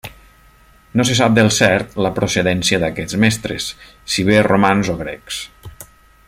No 0.99 1.03
se 1.09 1.17
sap 1.19 1.35
del 1.39 1.49
cert 1.57 1.93
la 2.05 2.11
procedència 2.15 2.81
d'aquests 2.85 3.19
mestres, 3.25 3.69
si 4.15 4.27
bé 4.31 4.43
romans 4.49 4.91
o 4.97 5.01
grecs. 5.05 5.43